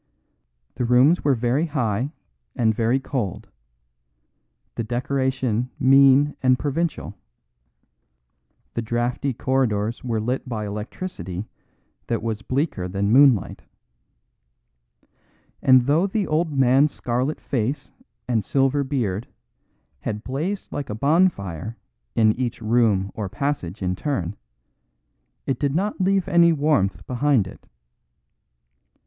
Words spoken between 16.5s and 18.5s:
man's scarlet face and